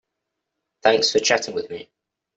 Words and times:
Thanks 0.81 1.11
for 1.11 1.19
chatting 1.19 1.53
with 1.53 1.69
me. 1.69 1.91